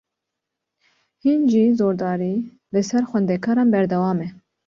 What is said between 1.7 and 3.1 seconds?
zordarî, li ser